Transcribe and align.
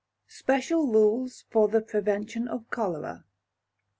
Special 0.25 0.87
Rules 0.87 1.45
for 1.51 1.67
the 1.67 1.79
Prevention 1.79 2.47
of 2.47 2.67
Cholera. 2.71 3.23